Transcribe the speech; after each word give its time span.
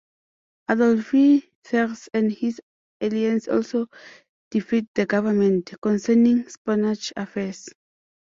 Adolphe 0.67 1.51
Thiers 1.63 2.09
and 2.11 2.31
his 2.31 2.59
allies 3.01 3.47
also 3.47 3.85
defied 4.49 4.87
the 4.95 5.05
government, 5.05 5.71
concerning 5.79 6.49
Spanish 6.49 7.13
affairs. 7.15 7.69